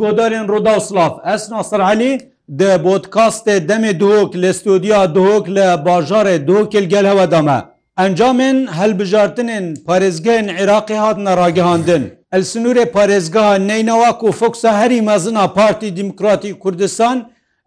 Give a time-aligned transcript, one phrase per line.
[0.00, 2.12] گۆدارێن ڕۆداسلاف ئەس ناسرعلی
[2.60, 7.58] دە بۆتکاستێ دەمێ دۆک لە ستودیا دۆک لە باژارێ دۆکل گەلەوە دەمە.
[7.98, 12.04] ئەنجامên هەلبژارتنên پارێزگەên عێراقی هاتنە ڕاگەهاندن.
[12.32, 17.16] ئەل سنوورێ پارێزگا نینەوە و فۆکسە هەری مەزنا پارتی دیموکراتی کوردستان،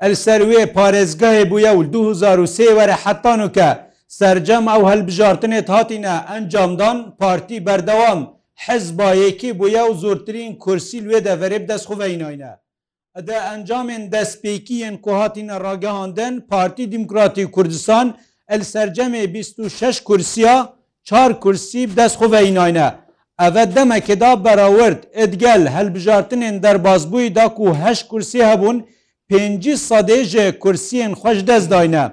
[0.04, 3.70] ئەل سەروێ پارێزگایە بووە و 2023 وەرە حتان وکە
[4.18, 8.20] سرجەم ئەو هەلبژارتنێت هاتیە ئەنجامدان پارتی بەردەوام.
[8.68, 12.52] حزبایەکی بۆ یا و زۆرترین کورسی لێ دەڤێب دەست خوڤینایە
[13.16, 18.08] ئەدە ئەنجامێن دەستپێکیەن کوهاتینە ڕاگەهاندن پارتی دیموکراتی کوردستان
[18.52, 20.58] ئەل سرجەمێ 26 کورسیا
[21.08, 22.88] چار کورسی دەست خوڤینایە
[23.42, 28.78] ئەvە دەمەکدا بەراورد ئەدگەل هەلبژارتنێن دەربازبووی داک و هەش کورسی هەبوون
[29.30, 32.06] پێنج سادێژێ کورسیên خوۆش دەستداینە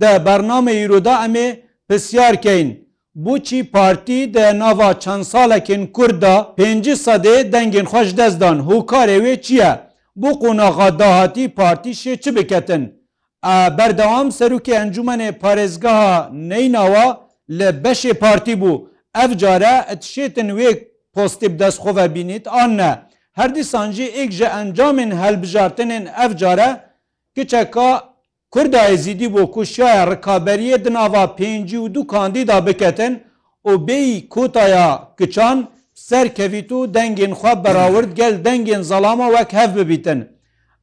[0.00, 1.48] دە بەرنامە ئیرودا ئەمێ
[1.88, 2.68] پرسیارکەین
[3.16, 9.54] بچی پارتی de nava çend salekên Kurda pêncî sedê dengên xweş dezdan hokarê wê çi
[9.54, 9.78] ye?
[10.16, 12.82] Bu qonaxa dahatî partî şê çi biketin?
[13.44, 18.86] E berdewam serokê encumenê parêzgeha neynawa li beşê partî bû.
[19.24, 22.98] Ev care et şêtin wê postîb destxove bînît an ne.
[23.32, 26.80] Her dîsan jî ek ji encamên helbijartinên ev care
[27.36, 28.09] kiçeka
[28.50, 33.14] Kurda êzîdî bo kuşyaya rikaberiye di nava pêncî û du kandî da biketin
[33.68, 35.58] û bêyî kotaya kiçan
[36.08, 40.18] serkevît û dengên xwe berawirt gel dengên zalama wek hev bibîtin.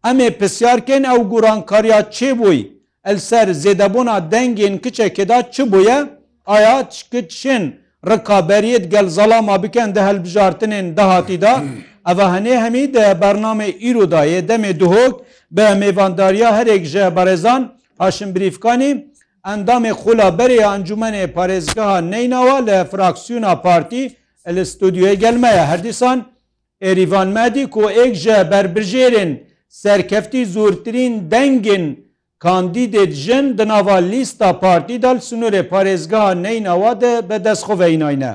[0.10, 2.64] Em ê pisyarkên ew gorankariya çêboyî
[3.06, 6.08] el ser zêdebûna dengên kiçekê da çi bûye
[6.46, 7.76] aya çkiçin
[8.10, 11.64] rikaberiyet gel zalama biken de helbijartinên dehatî da
[12.10, 15.16] ئەە هەنێ هەمی دە بەرنامە ئیرودایە دەمێ دوهۆک
[15.56, 17.62] بە مێوانداریا هەرێک ژە بەڕێزان
[18.02, 18.92] هاشم بریفکانی
[19.48, 24.04] ئەندامێ خولا بەرێ ئەنجومەنێ پارێزگەها نینەوە لە فراکسیونا پارتی
[24.56, 26.18] لە ستودیوی گەلمەیە هەردیسان
[26.86, 29.32] ئێریڤانمەدی کۆ ئێک ژە بربژێرن
[29.82, 31.86] سەرکەفتی زۆرترین دەنگن
[32.44, 38.32] کاندیدێت ژن دناوا لیستا پارتیدال سنوورێ پارێزگەها نینەوە دە بەدەستخۆڤیناینە.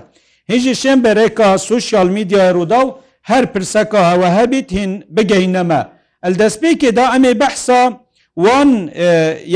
[0.50, 2.94] هێژی شێن بەرێکا سوسیال میدیای ڕوودا و
[3.30, 5.80] هەر پرسەکە هەوە هەبیت هین بگەینەمە
[6.24, 7.82] ئەل دەستپێکێدا ئەمێ بەحسا
[8.44, 8.70] وان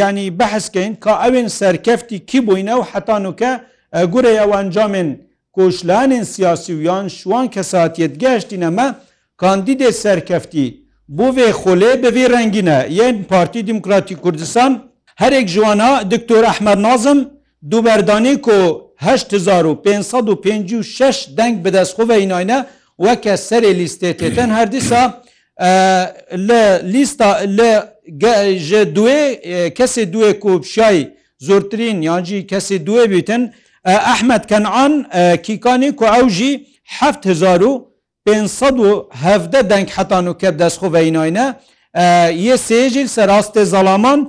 [0.00, 3.52] ینی بەحسکەین کە ئەوێن سەرکەفتی کی بووینە و حتانوکە
[4.12, 5.08] گورە ئەوانجامێن
[5.56, 8.86] کۆشلانên سیاسی ویان شوان کەساتیت گەشتینەمە
[9.42, 10.66] کاندیدێ سەرکەفتی
[11.16, 14.72] بۆ vê xolê bivê rengîne yên Partî Demokratî Kurdistan
[15.22, 17.18] herek jiwana Diktor Ahmed Nazim
[17.70, 18.58] du berdanî ku
[19.00, 22.58] 8556 deng bi destxoveynnayne
[23.04, 25.02] وەکە سەری لیستێتێتەن هەردیسا
[26.48, 26.62] لە
[26.94, 27.70] لیستا لە
[28.68, 29.22] ژە دوێ
[29.78, 31.04] کەسی دوێ کوبشایی
[31.48, 33.42] زۆرترین یانجی کەسی دوێ بیتن
[34.10, 34.92] ئەحمد کەنعان
[35.46, 36.52] کیکانی کو ئەوژی
[37.00, 41.46] 1500 دەنگ حتان و کەب دەستخۆ بەینایە
[42.48, 44.20] یە سێژیل سەراستێ زەڵامان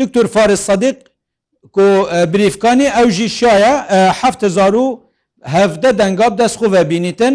[0.00, 0.96] دکتور فارس صدیق
[1.74, 1.86] کو
[2.32, 3.72] بریفکانی ئەوژی شایە
[4.22, 7.34] 1970 دەنگاب دەستخۆ بەبینیتن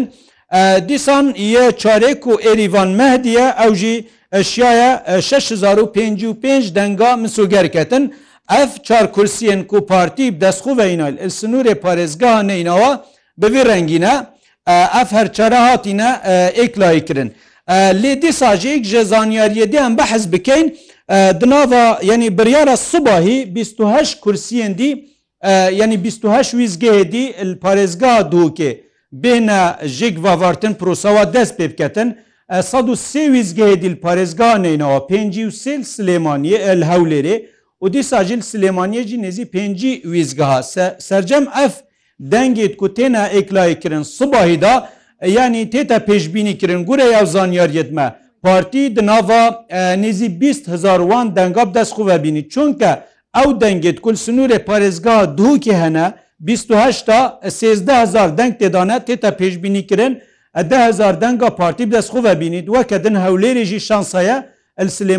[0.92, 3.96] دیسان یە چارێک و ئێریوان مەهدیە ئەو ژی
[4.34, 8.04] ئەشیایە 655 دەنگا مسوگەرکەتن
[8.54, 12.90] ئەف چار کورسیەن و پارتی دەستخوڤینال سنوورێ پارێزگا نینەوە
[13.40, 14.14] بەێ ڕنگینە
[14.96, 16.10] ئەف هەرچەرە هاتیە
[16.58, 17.28] ئێکلای کردن.
[18.02, 20.66] لێ دیساژێک ژە زانیاریە دیان بەحز بکەین
[21.40, 24.88] دناوا یعنی بریاە سوباهی 28 کورسیەندی
[25.80, 27.22] یعنی 28 ویزگەهێدی
[27.64, 28.72] پارێزگا دووکێ.
[29.22, 29.60] بێنە
[29.96, 32.08] ژێک ڤاوارتن پرۆسەوە دەست پێ بکەن
[32.50, 37.36] 1 ویزگەی دیل پارێزگانینەوە پێنجی و سل سلێمانیە ئەل هەولێرێ
[37.82, 40.58] و دیساژل سلێمانیەجی نێزی پێنجی ویزگەها
[41.08, 41.74] سرجەم ئەف
[42.32, 44.74] دەنگێت کو تێنە ئێکلایکردن سوباهیدا
[45.38, 48.06] ینی تێتە پێشببینی کردن گورە یا زانیاریتمە
[48.44, 49.42] پارتی دناوا
[50.02, 52.90] نێزی 20 هزاروان دەنگاب دەستخوە بینی چونکە
[53.36, 56.06] ئەو دەنگێت کول سنوورێ پارێزگا دووکی هەنە
[56.44, 60.22] 28ta 13000 deng têdane têta pêşbînî kirin
[60.60, 64.46] e dehezar denga partî destxu vebînî weke din hewlêrê jî şansaye
[64.80, 65.18] li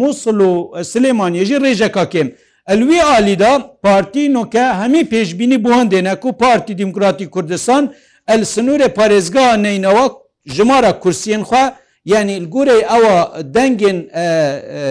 [0.00, 0.50] Musul û
[0.92, 2.28] Silêmaniye jî rêjeka kêm.
[2.68, 7.92] El wî alî da partî noke hemî pêşbînî buhandêne ku Partî Demokratî Kurdistan
[8.28, 10.08] el sinûrê parêzga neynewa
[10.46, 11.72] jimara kursiyên xwe
[12.04, 13.18] yanî gorey ewa
[13.58, 13.96] dengên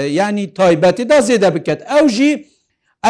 [0.09, 1.81] yanî taybetî da zêde biket.
[1.91, 2.47] Ew jî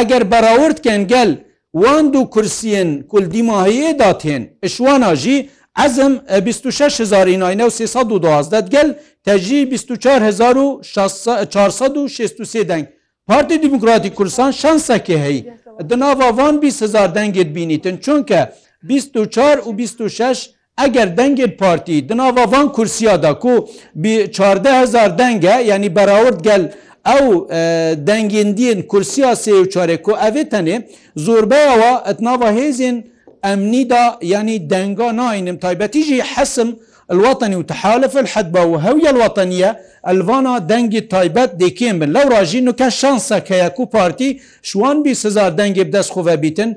[0.01, 1.37] eger berawird ken gel,
[1.73, 5.49] وان و کورسیên kul dîmahiyê datên Eşwana jî
[5.85, 6.69] ezim 26
[8.71, 10.03] gel tecî 24
[12.69, 12.87] denk
[13.27, 15.45] Parti Demokratik Kursan şansekê hey
[15.89, 18.53] di nava van bî hezar dengê bînîtin çunke
[18.89, 20.23] 24 û 26
[20.85, 26.71] eger dengê partî di nava van kursiya da ku 14 hezar denge yani berawurt gel
[27.09, 27.25] ئەو
[28.07, 30.75] دەنگندین کورسیا سێ و چارێکۆ ئەێ تەنێ
[31.25, 32.97] زۆربەوە ئەتناوە هێزین
[33.45, 36.69] ئەمنیدا ینی دەنگا ناینم تایبەتیژی حەسم
[37.13, 39.71] الوطنی و تحالف الحدبا و هەویە الوطنیە
[40.07, 44.29] ئەلوانا دەنگی تایبەت دێکێن بن لەو ڕژین وکە شانسەکەیەک و پارتی
[44.69, 46.71] شوان بی سزار دەنگی بدەست خوە بیتن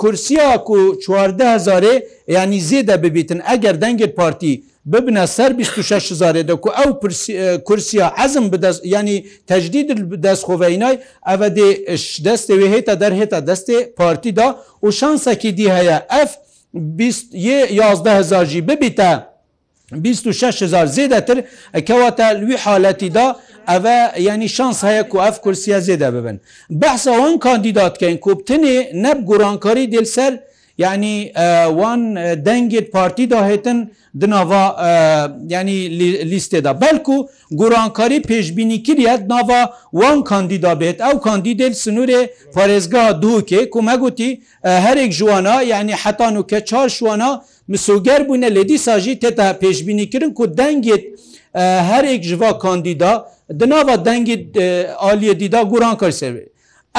[0.00, 0.46] کورسیا
[0.78, 1.94] و 14 هزارێ
[2.36, 4.54] ینی زێدە ببیتن ئەگەر دەنگت پارتی
[4.88, 6.90] ببنە سەر 26 زارێدا و ئەو
[7.68, 9.18] کورسیا عزم بدەست ینی
[9.50, 9.88] تەجدید
[10.26, 10.96] دەست خۆڤینای
[11.28, 11.70] ئەوە دێ
[12.24, 14.48] دەستێوێ هێتە دەرهێتە دەستێ پارتیدا
[14.82, 15.98] و شانسەکی دی هەیە
[16.28, 16.30] F
[17.70, 19.12] 11000 جی ببیتە
[19.92, 21.38] 26هزار زیدەتر
[21.76, 23.28] ئەکەواتە لوی حالەتیدا
[23.70, 23.98] ئەوە
[24.28, 26.36] ینی شانس هەیە و ئەف کورسیا زیدە ببن
[26.80, 30.32] بەسەوان کاندیداتکەین کوبتنێ نەب گۆرانکاری دلسەر
[30.84, 31.14] یعنی
[31.80, 32.00] وان
[32.46, 33.78] دەنگێت پارتی داهێتن
[34.22, 34.64] دناوا
[35.54, 35.78] ینی
[36.32, 37.16] لیستێدا بەلکو
[37.60, 39.62] گورانکاری پێشببینی کریت ناوا
[40.00, 42.20] وان کاندیدا بێت ئەو کاندیدل سنوورێ
[42.56, 44.30] پارێزگا دووکێ کومەگوتی
[44.86, 47.30] هەرێک جوانە یعنی حتان و کە چار شوانە
[47.72, 51.04] مسوگەر بوونە لێدی ساژی تێتا پێشببینی کردن کو دەنگێت
[51.90, 53.12] هەرێک ژوا کاندیدا
[53.60, 54.36] دناوا دەنگی
[55.06, 56.48] عالیە دیدا گوران کار سێوێت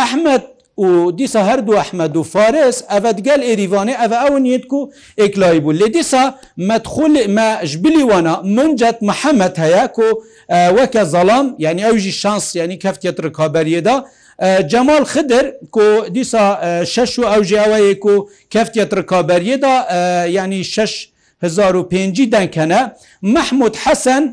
[0.01, 0.43] ئەحمد
[0.77, 5.71] و دیسا هەردوو ئەحمەد و فارس ئەvەت گەل ئێریوانێ ئەە ئەو نیت و ئێکلای بوو
[5.79, 6.23] لێ دیسا
[6.69, 10.07] مەدخول مەژبلی وانە منجەت محەممەد هەیە و
[10.77, 13.95] وەکە زەڵام یعنی ئەوژی شانس ینی کەفتێت ڕکابەریەدا
[14.71, 15.45] جەمال خدر
[15.75, 15.85] کو
[16.15, 16.43] دیسا
[16.93, 19.73] شش و ئەو ژیاوەیە و کەفتێت ڕکابەریەدا
[20.37, 20.93] ینی شش
[21.43, 22.79] 1950 دەنکەنە
[23.35, 24.23] مححمود حەسەن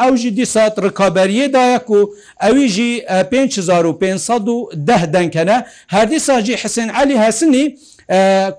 [0.00, 1.98] ئەوژی دیسات ڕکابەریەدایەک و
[2.44, 2.90] ئەویژی
[3.30, 5.58] 5510 دەنکەنە
[5.94, 7.64] هەردی ساجی حسێن علی هەسنی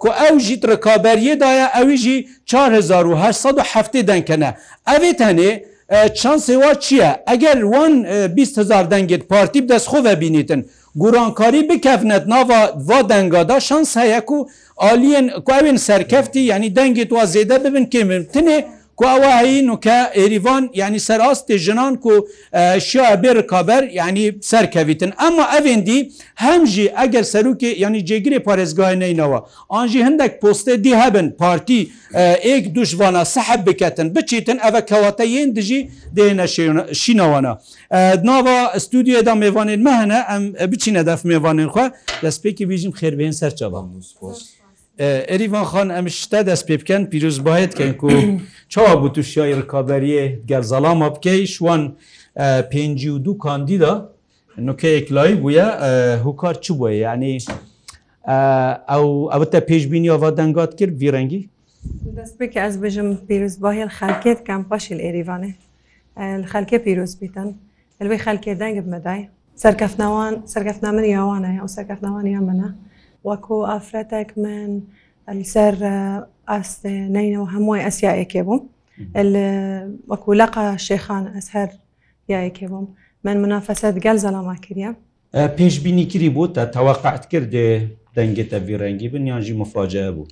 [0.02, 2.18] کو ئەو ژیت ڕکابەریەدایە ئەویژی
[2.54, 4.50] 1970 دەنکەنە
[4.90, 5.52] ئەوێ هەنێ
[6.20, 7.94] چەند سێوا چییە؟ ئەگەر وان
[8.38, 10.62] 20هزار دەنگێت پارتی دەستخۆ بینیتن
[11.02, 14.38] گورانکاری بکەفنت ناوا وا دەنگادا شانس هەیەک و
[14.84, 18.58] ئالیەن کوێن سەرکەفتی ینی دەنگی توا زێدە ببن کێمتنێ
[19.02, 22.14] کوواهین و کە ئێریوان ینی سەراستێ ژنان و
[22.88, 26.00] شیا بێ کابەر ینی سەرکەویتن ئەمما ئەێندی
[26.46, 29.40] هەمژی ئەگەر سەرروکێ ینی جێگیری پارێزگایەنەوە
[29.74, 31.82] ئاژی هەندێک پۆستێ دی هەبن پارتی
[32.48, 35.82] ئێک دوشوانە سەحب بکەتن بچیتن ئەvە کەواتە یێن دژی
[36.18, 36.46] دێنە
[37.04, 37.42] شینەوەە
[38.30, 41.86] ناوە استودیودا میێوانین مەهنە ئەم بچینە دەف میێوانین خوا
[42.24, 43.80] دەستپێکی بیژیم خێربێن سەرچەوە.
[45.00, 48.08] ئەریوان خان ئەم شتە دەست پێ بکەن پیرروز باید کەن و
[48.72, 51.82] چاوا بوو تووشیای ڕکابەریە گەرزەڵاما بکەی شوان
[52.72, 53.94] پێنجی و دوو کاندیدا
[54.68, 55.66] نوکەیەک لای بووە
[56.26, 57.32] هوکار چ بووە یعنی
[58.94, 61.42] ئەو ئەوەتە پێشببینی ئەوە دەنگات کرد ڤڕەنگی
[62.18, 65.52] دەست بکە ئەس بژم پیرروز باهێن خەکێت کەم پاشیل ئێریوانێ
[66.52, 67.50] خەکە پیرروز بیتەن
[68.02, 69.22] لەوێ خەکێ دەنگب مەدای
[69.64, 72.70] سەرکەفناوان سەرکەفنا من یاوانە ئەو سەرکەفناوان یا منە.
[73.30, 74.72] وەکو ئافرەتێک من
[75.40, 75.74] لەسەر
[76.52, 78.64] ئاستێ نینەوە هەمووی ئەسیایەکێ بووم
[80.12, 81.70] وەکو لەقا شێخان ئەس هەر
[82.32, 82.88] یایەکێ بووم
[83.26, 84.90] من منافەسەت گەل زەڵاما کردە
[85.60, 87.68] پێشببینی کری بوو تا تەواقعت کردێ
[88.16, 90.28] دەنگێتە ڤێڕەنگی بنیانژی مفاجە بوو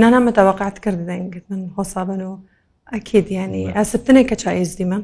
[0.00, 2.34] نانا متەواقعت کرد دەنگت من هۆسابن و
[2.94, 4.98] ئەکیدیانی ئەسبتنێک کە چایز دیمە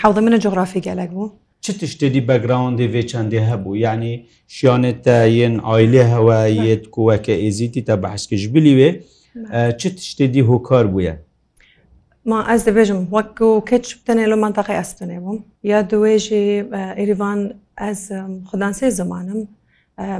[0.00, 1.28] حوضە منە جغرافی گەلک بوو
[1.68, 4.12] چ تشتێدی بەگراوندی vێچەندی هەبوو یعنی
[4.56, 5.04] شیانێت
[5.40, 8.90] یەن ئایلێ هەوایەت کووەکە ئێزیتی تا بەحسکەش بلیوێ
[9.80, 11.14] چ تشتێدی هۆکار بووە
[12.30, 15.38] ما ئەس دەبێژم وەکو کەچ بتەنێ لە منتەقی ئەستنێ بووم
[15.70, 16.44] یا دوێژی
[16.98, 17.40] ئێریوان
[17.82, 18.02] ئەس
[18.50, 19.40] خدان سێ زمانم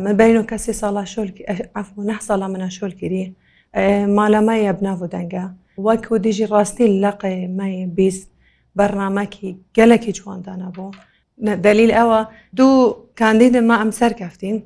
[0.04, 1.02] من بین و کەسی ساڵا
[1.76, 3.24] ئەفو نه ساڵا منە شۆل کردی
[4.18, 5.44] مالەمەیە بناو دەنگە
[5.86, 8.28] وەکو دیژی ڕاستی لەقێ مای بیست
[8.78, 10.90] بەرنمەکی گەلێکی جواندانە بوو.
[11.42, 12.26] دلیل ئەوە
[12.56, 14.62] دوو کاندید ما ئەم سەر کەفتین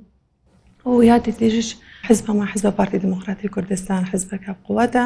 [0.87, 1.67] و یاتی تێژش
[2.09, 5.05] حزب ما حزب پارتی دموکراتی کوردستان حزبەکە قووەتە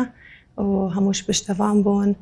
[0.60, 2.16] و هەمووش پشتەوان بوون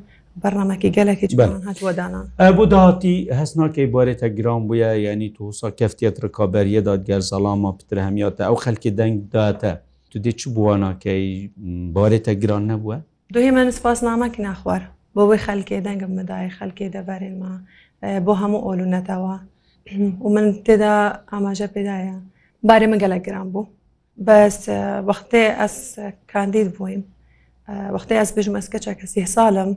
[0.44, 2.24] بەرنمەکی گەلێکی جوان هاتووەدانان
[2.56, 8.56] بۆ داهاتی هەستناکەی بارێتە گران بووە یعنی توسا کەفتێت ڕکابەریە دادگەر سەلامە پتر هەمیاتە ئەو
[8.64, 9.72] خەلکی دەنگ داتە
[10.10, 11.50] تو دێ چ بووانەکەی
[11.96, 12.96] بارێتە گران نەبووە؟
[13.34, 14.82] دوێ من سپاس نامەکی ناخوار
[15.16, 17.58] بۆ بۆی خەلکێ دەنگم مدای خەلکێ دەبارێن ما.
[18.26, 19.36] بۆ هەموو ئۆلوونەتەوە
[20.24, 20.94] و من تێدا
[21.32, 22.16] ئاماژە پێدایە
[22.68, 23.70] بارێ من گەلە گران بوو
[24.26, 24.58] بەس
[25.08, 25.76] وەختێ ئەس
[26.32, 27.02] کاندید بووین
[27.94, 29.70] وەختی ئەس بژم ئەسکەچە کەسی ساڵم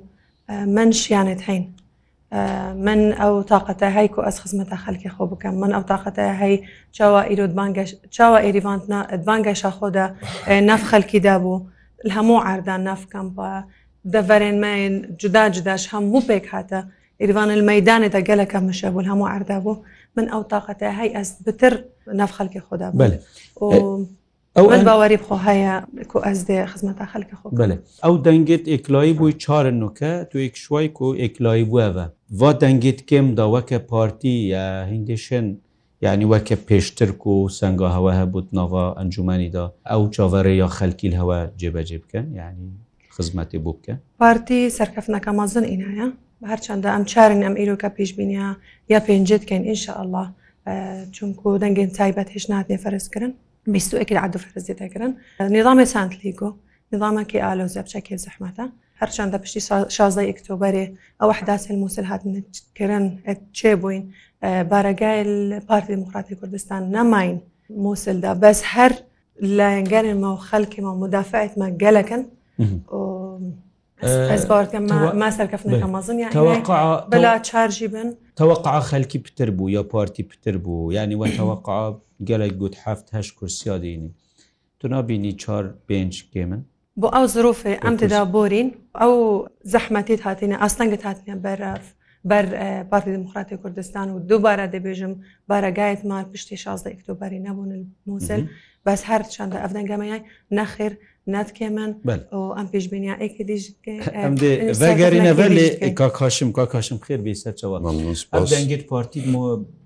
[0.75, 1.63] من شیانێت هەین
[2.88, 6.55] من ئەو تااقەتە هەیک و ئەس خزمەتە خەلکی خۆ بکەم من ئەو تااقەتە هەی
[6.98, 10.05] چاوە ئیرۆبانگەش چاوە ئێریڤانتنا ئەدبانگەشە خۆدا
[10.69, 11.65] نەف خەلکیدا بوو
[12.17, 13.50] هەموو ئاردان نافکەم بە
[14.13, 16.79] دەڤەرێنمەین جودا جداش هەموو پێک هاتە
[17.22, 19.76] ئریوان المەدانێ تا گەلەکە مشە بوو هەموو عردابوو
[20.18, 21.74] من ئەو تااقەتە هەی ئەس بتر
[22.20, 23.08] نافخەلکی خۆدا بێ
[24.56, 25.74] ئەو باوەری خۆ هەیە
[26.12, 27.66] کو ئەس دێ خزمەتە خەلکە خۆ بێ
[28.06, 32.06] ئەو دەنگێت ئێکلایی بووی چارن نوکە تو ئێکشوای و ئێکلایی بووەوە
[32.40, 35.46] وا دەنگێت کێم دا وەکە پارتی یا هندێشن
[36.06, 41.98] یعنی وەکە پێشتر و سنگا هەوە هەبوو ناوا ئەنجومانیدا ئەو چاوەڕێ یا خەلکیل هەوە جێبەجێ
[42.04, 42.68] بکەن یعنی
[43.16, 46.08] خزمەتی بوو بکە پارتی سەرکەفنەکە مازن ئینایە
[46.50, 48.48] هەرچنددە ئەم چارن ئەم ئیرۆکە پێشبینیا
[48.91, 50.25] یا پێنجتکەین ئینشاء الله
[51.15, 53.32] چونکو دەنگێن تایبەت هێش ناتێ فەرزکردن
[53.74, 55.12] بیستوەکی عدو فەرزیتەکردن
[55.58, 56.50] نظامی سانت لیگۆ
[56.94, 58.65] نظامەکی ئالۆزیە بچەکێ زەحمەتە
[59.01, 60.86] هەرچنددە پشتی 16 ئۆکتۆبەرێ
[61.22, 63.06] ئەو حداسی موسل هاتنکردن
[63.58, 64.03] چێ بووین
[64.72, 65.20] بارەگای
[65.70, 67.36] پارتی دموکراتی کوردستان نەماین
[67.86, 68.94] موسلدا بەس هەر
[69.58, 72.24] لە ئەنگەرێنمە و خەلکیمە مدافعیتمە گەلەکەن
[74.04, 76.18] ما سەرکەفنەکە مەزن
[77.13, 78.08] بەلا چارژی بن
[78.39, 81.80] تەوەقع خەلکی پتر بوو یا پارتی پتر بوو ینی وە تەوەقع
[82.30, 84.12] گەلێک گوت هەفت هەش کورسیا دینی
[84.80, 86.62] تو نبینی چار پێنج کێ من
[87.01, 88.70] بۆ ئەو زۆفێ ئەم تدا بۆرین
[89.01, 89.13] ئەو
[89.74, 91.86] زەحمەتیت هاتینە ئاستەنگت هاتینە بەرف
[92.30, 92.46] بەر
[92.92, 95.13] پارتی دموکراتی کوردستان و دووبارە دەبێژم
[95.50, 97.72] بارەگایت مار پشتی 16 ئۆکتۆبری نەبوون
[98.08, 98.42] موزل
[98.88, 100.18] بەس هەر چنددە ئەفدەنگەمەیە
[100.58, 100.94] نەخیر
[101.36, 101.91] ناتکێمن
[102.57, 105.67] ئەم پێشبینیا ئەیکە دیژگەرینەڤ لێ
[106.00, 109.22] کا کاشم کا کاشم خێر بێ سەرچەوەگیر پارتی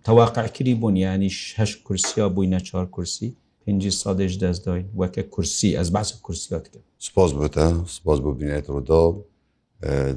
[0.07, 3.29] تەواقعکری بوون ینیش هەش کورسیا بووینە چهار کورسی
[3.65, 7.65] پێنج سادش دەستداین وەکە کورسی ئەس باس کورسیات کرد سپاس بتە
[7.97, 9.03] سپاس بۆ بینێت ڕدا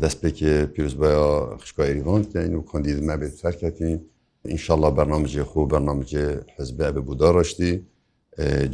[0.03, 1.27] دەستپێکی پیرۆزبایا
[1.63, 3.99] خشکای ئریوانین و کاندید مەبێت سەرکەین
[4.53, 6.25] ئینشاءله بەرنامجێ خۆ بەرنامجێ
[6.57, 7.73] حزب بە بوداڕشتی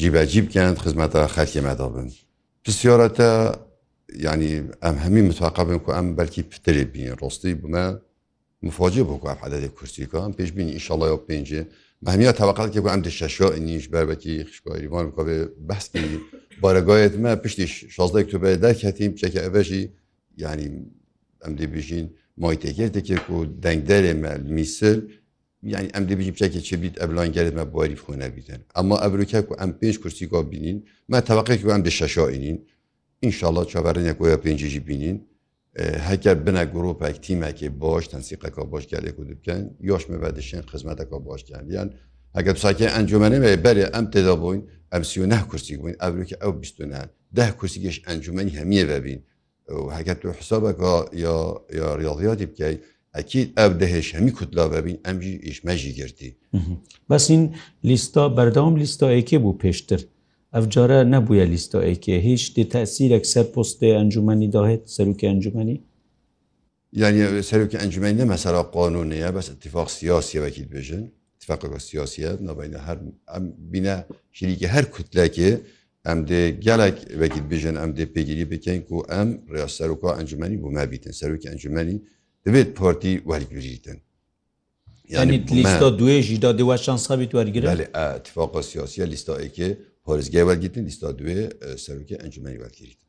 [0.00, 2.08] جیبەجیب بکەند خزمەتە خەرکی مەدا بن.
[2.66, 3.30] پرسیۆرەتە
[4.26, 7.84] ینی ئەم هەمی متواقع بن و ئەم بەلکی پترێ بین ڕۆستی بمە
[8.66, 11.62] مفۆجی بۆ ئەم عادەتی کورسیکەم پێش بینی ئیشەڵی و پێنجێ
[12.04, 15.38] بەهمیە تاواقاتێک ئەم شەشۆ ئینیش بەربەتی خشکۆریوان کۆبێ
[15.68, 16.06] بەستی
[16.62, 19.82] بارەگایەت مە پشتی 16 کتوبە داکەتیم چەکە ئەبژی
[20.42, 20.68] ینی
[21.42, 22.06] ئەم دەبژین
[22.42, 24.98] مایتێکێتێکێک و دەنگدەرێ مە میسل
[25.62, 30.26] یعنی ئەم دەبیژیم پێکێکی بیت ئەبلانگەرمە بواری خۆنە بیتن ئەمە ئەبروکە و ئەم پێنج کورسی
[30.32, 30.76] گۆ بینین
[31.08, 32.58] ما تەواقێک ئەم دە شەشائینین
[33.22, 35.16] ئینشاءله چاوەڕێنێک وە پێنجژی بینین
[36.08, 41.88] هەکە بنە گرۆپێک تیمێکی باش تەنسیقەکە باشگەلێک و دەبکەن یۆشمە بەدەشێن خزمەتەکە باشگەلیان
[42.36, 44.60] ئەگەر ساکە ئەنجومەنێ بەرێ ئەم تێدا بووین
[44.92, 47.02] ئەم سیونه کورسی بووین ئەبروکە ئەو بیستونە
[47.36, 49.20] ده کورسی گەشت ئەنجومەنی هەمیە ببین
[49.96, 50.92] هەکە تو حسابەکە
[51.80, 52.80] یا ریاضیاتی بکەیت
[53.16, 56.30] ئەکیید ئەو دەهێش هەمی کوتلا ببین ئەمجی ئیشمەژی گردی
[57.10, 57.42] بەسین
[57.90, 60.00] لیستا بەردەوام لیستاەکێ بوو پێشتر
[60.54, 65.76] ئەف جارە نەبووە لیستاەکێ هیچ دتەسیرێک سەر پستێ ئەنجومی داهێت سەرروکی ئەنجومی
[67.02, 71.04] یعنی سەرکی ئەنجومی نەمەسەرا قانونەیە بەس اتفاق سیاسیەوەکی بێژن
[71.36, 72.98] اتفاق سیاسیە نبینە هەر
[73.32, 73.96] ئەم بینە
[74.38, 75.50] شریکی هەر کوتلەکێ
[76.06, 81.14] ئەم دێ گەلێک وەکیت بێژن ئەم دێ پێگیری بکەین و ئەم ڕاستەرکە ئەنجومی بوو مەبیتن
[81.20, 81.96] سەرکی ئەنجومی
[82.46, 83.96] دەبێت پۆرتی وەرگریتن
[85.56, 89.68] لیستا دوێژی دا دێوە شانسابیت وەرگرتفاق سیاسیە لیستاەیەکێ
[90.04, 91.38] پۆرزگای وەرگتن لیستا دوێ
[91.84, 93.00] سەرکی ئەنجومی وەرگریت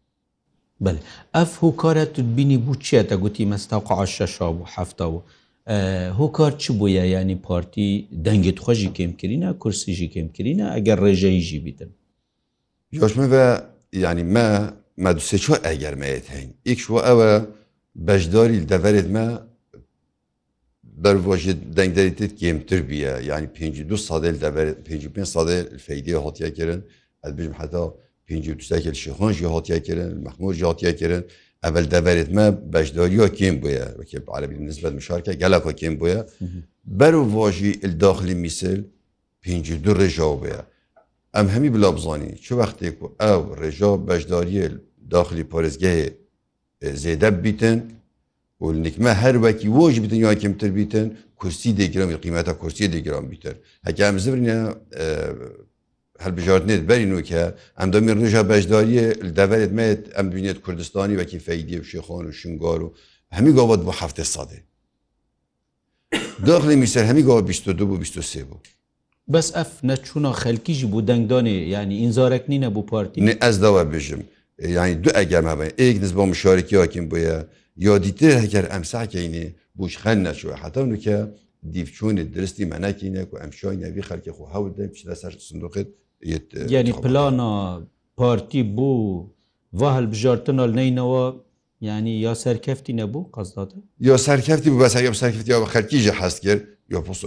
[0.86, 0.98] بل
[1.38, 2.06] ئەف هۆکارە
[2.38, 5.18] بینی بوو چێتە گوتی مەستاق عشەشا و هەفتە و
[6.20, 7.90] هۆکار چ بووە ینی پارتی
[8.26, 11.92] دەنگت خۆشی کێمکردینە کورسیژی کێمکردینە ئەگەر ڕێژەیژی بیتن
[12.98, 13.26] یۆشمە
[14.04, 14.48] ینی مە
[15.04, 17.32] مە دوسێ چۆ ئەگەرمەیەت هەین ئیکشوە ئەوە
[18.08, 19.26] بەشداری دەڤێت مە
[21.04, 24.36] بەرۆژی دەنگدەریت کێمتر بیە ینی پێ دو سادل
[24.86, 26.80] پێ سادە فەیدی هاتیەکردن
[27.24, 27.84] ئەل بژم حتا
[28.28, 31.24] پێکل شخۆنژی هاتیەکردن مەخمور هاتیەکردن
[31.66, 33.86] ئەل دەبێت مە بەشداریە کێم بۆیە
[34.36, 36.22] عربی نسبت مشارکە گەلکە کێم بۆیە
[37.00, 38.82] بەرو ڤۆژی ئداخلی میسل
[39.42, 39.54] پێ
[39.86, 40.62] دو ڕێژاو بەیە
[41.36, 44.66] ئەم هەمی بلا بزانانی چ وەختێک و ئەو ڕێژا بەشداریە
[45.16, 46.10] داخلی پارێزگەهەیە
[46.82, 47.78] زێدە بیتن
[48.66, 51.08] و نکمە هەروەکی وۆژ بتن یا کمتر بیتن
[51.42, 53.56] کورسی دەگرم قیمەتە کورسی دەگرام بیتر
[53.88, 54.58] هەکەم زبرینە
[56.24, 57.44] هەربژارنێت بەرین وکە
[57.80, 59.06] ئەم دەمیر نوژە بەشداریە
[59.40, 62.94] دەبێت مێت ئەم بینێت کوردستانی وەکی فەیدی و شێخۆن و شنگار و
[63.38, 64.60] هەمی گاوت بۆ هەفتێ سادێ
[66.50, 68.60] داخلی میسەر هەمی گاوە 22 بوو 23 بوو
[69.32, 74.22] بەس ئەف نەچوونە خەلکیژی بوو دەنگدانێ ینی ئینزارێک نینە بوو پارتی ئەس داوە بژم.
[74.70, 77.46] yani du egeme be ek niz ba müşarek yakin bu ya
[77.78, 81.30] ya dîtir heker em sakeyînê bûş xen neçû heta ke
[81.74, 85.86] dîvçûnê diristî me nekîne ku em şoyne vî xelkê xu hewl de pişte ser sundokê
[86.76, 87.80] yani plana
[88.16, 88.90] partî bû
[89.74, 91.36] va helbijartin al neyneva
[91.82, 97.04] yani ya serkeftî nebû qazdadı Ya serkeftî bu serkeftî ya xelkî ji hest kir ya
[97.04, 97.24] post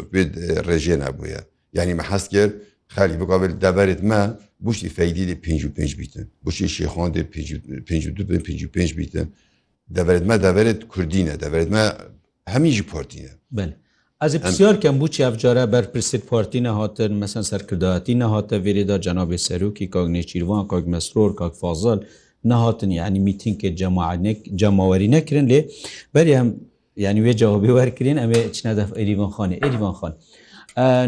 [0.69, 1.41] rejê nebûye
[1.73, 2.51] yani me hest kir
[2.89, 4.21] خالی بقابل دەبارێت ما
[4.65, 9.29] بشتی فەیدی لە 55 بیتن بشی شێخواند 55 بیتن
[9.95, 11.83] دەبێت مە دەبێت کوردینە دەبێت مە
[12.55, 13.31] هەمیژی پارتینە
[14.27, 20.07] Ez pisyar kem bû çevcara berpirsî partî nehatir mesen serkirdayetî nehate vêrêda cenabê serokî kag
[20.15, 21.99] nêçîrvan kag mesror kag fazal
[22.51, 25.59] nehatin yani mîtinkê cemanek cemawerî nekirin lê
[26.15, 26.49] berê hem
[26.97, 30.13] yani wê cevabê werkirîn em ê çine def Êvan Xanê Êvan Xan.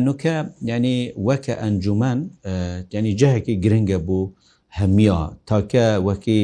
[0.06, 0.34] نوکە
[0.70, 0.96] ینی
[1.26, 2.18] وەکە ئەنجومان
[2.94, 4.32] ینی جەهێکی گرنگە بوو
[4.78, 5.18] هەمیا
[5.48, 6.40] تاکە وەکی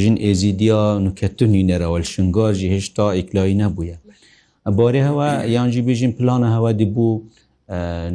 [0.00, 3.96] ژین ئێزیدیا نوکەتونی نەرەوەل شنگۆژی هێشتا ئیکلایی نەبووە.
[4.78, 7.12] بۆێ هەوە یانجی بژین پلانە هەوەدی بوو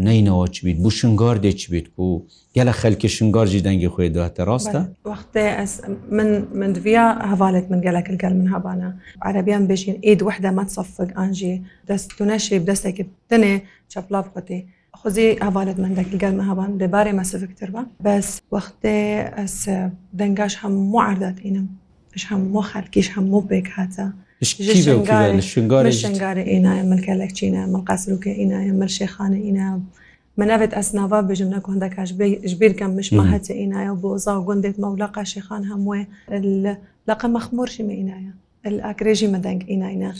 [0.07, 2.25] نینەوە چ بیت بوو شنگاردێکی بیت و
[2.57, 4.81] گەلە خەلکی شنگارجی دەنگی خۆی دواتە ڕاستە
[5.13, 5.45] وەختێ
[6.17, 8.89] من من دویا هەواڵێت من گەلەکە گەل من هەبانە
[9.27, 11.55] عربیان بێژین ئید وحدە مە سەفق ئاژی
[11.89, 13.55] دەستونەشی دەستێکی دنێ
[13.91, 14.59] چەپلااب خۆتی
[15.01, 18.97] خۆزی هەواڵێت مندەکی گەلمە هەبان دەبارێ مەسفکتر بە بەس وەختێ
[19.38, 19.57] ئەس
[20.19, 21.67] دەنگاش هەموو عردات ئینم
[22.21, 24.07] ش هەموو خەلکیش هەموو بێک هاتە
[24.44, 29.70] شنگارە ئینایە ملکەلێک چینە مەقاسرروکە ئینایە مەرشێخانە ئینا
[30.39, 32.10] منەوێت ئەسناوا بژم نە گۆندەکەش
[32.51, 36.01] ژبیرکەم مشمەهەتە ئینایە بۆ زااو گوندێت مەولا قاشێخان هەمووێ
[37.10, 38.32] لەقە مەخمۆرشیمە ئینایە
[38.88, 40.12] ئاکرێژی مەدەنگ ئینایە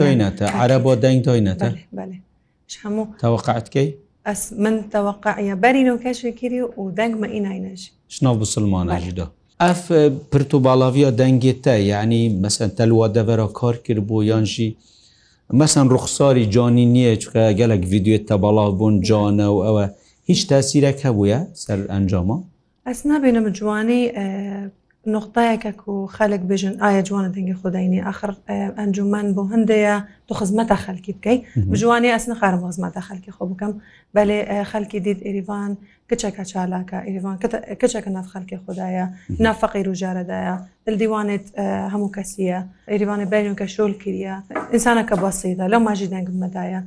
[0.00, 1.68] دەنگتە عرە بۆ دەنگ تۆینەتە
[2.82, 3.88] هەموو تەوەقعاتکەی
[4.28, 7.82] ئەس من تەوەقعە بەرین و کەشێکگیری و دەنگمە ئینایەش
[8.14, 9.26] شناو بسلمانەژدا.
[9.60, 9.82] ئەف
[10.32, 14.76] پرتو باڵاویە دەنگێتە یعنی مەسەن تەلووا دەبەرە کار کرد بۆ یانژی
[15.60, 19.84] مەسەن ڕوخساری جانی نییە چکە گەلک یددیوێت تە بەڵاو بوون جانە و ئەوە
[20.30, 22.36] هیچ تاسیرەکە بووە سەر ئەنجامە؟
[22.86, 24.02] ئەس نابێنە جوانی
[25.06, 28.30] نقطەیەکە و خەلک بێژن ئایا جوانە دەنگی خداینی آخر
[28.78, 29.96] ئەنجومەن بۆ هەندەیە
[30.28, 31.40] تو خزمەتە خەلکی بکەیت
[31.72, 33.72] بژوانی ئەس نخارم خزمەتە خەلکی خۆ بکەم
[34.14, 35.70] بەێ خەلکی دید ئێریوان
[36.10, 37.36] کچەکە چالاکە ئێریوان
[37.82, 39.06] کچەکە ناف خەلکی خدایە
[39.44, 41.44] نافەقی روژارەدایە دڵدیوانێت
[41.92, 42.60] هەموو کەسیە
[42.92, 44.34] ئێریوانە بەریونکە شۆل کریە
[44.72, 46.80] ئینسانەکە بەسیدا لەو ماژی دەنگمەدایە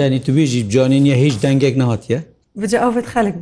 [0.00, 2.14] ینی تو بێژی جوانین یا هیچ دەنگێک نهاتە؟
[2.60, 3.34] بجە ئەوت خەلک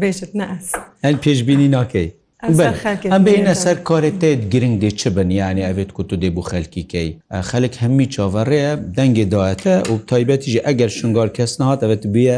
[0.00, 0.66] بێژت ناس
[1.04, 2.10] هەند پێشببینی ناکەی.
[2.44, 7.10] ئەم بینە سەر کارێتێت گرنگ دێ چ بنیانی ئەوێت کو تو دێ بوو خەلکیکەی
[7.50, 12.36] خەلک هەممی چاوەڕەیە دەنگێ داەتە و تایبەتیژی ئەگەر شنگار کەس نهات ئەوێت بیە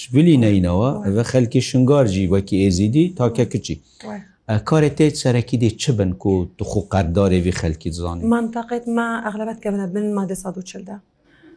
[0.00, 3.74] شبلی نینەوە ئەوە خەلکی شنگارجی وەکی ئێزیدی تاکە کچی.
[4.68, 8.28] کارێتێت سەرەکی دی چ بن و توخ و قەردارێوی خەلکی زانانی.
[8.34, 10.96] منتەقێت ما ئەغلبەت کە بنە بن مادە 1940دا.